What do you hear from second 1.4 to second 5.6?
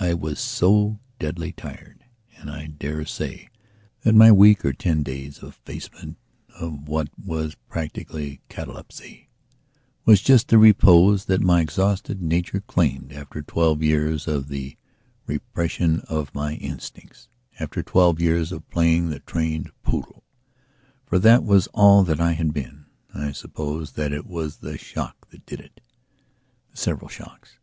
tired. And I dare say that my week or ten days